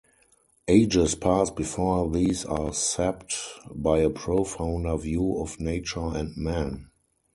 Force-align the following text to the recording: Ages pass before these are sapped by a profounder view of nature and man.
Ages 0.67 1.13
pass 1.13 1.51
before 1.51 2.09
these 2.09 2.43
are 2.43 2.73
sapped 2.73 3.35
by 3.69 3.99
a 3.99 4.09
profounder 4.09 4.97
view 4.97 5.37
of 5.39 5.59
nature 5.59 6.17
and 6.17 6.35
man. 6.35 6.89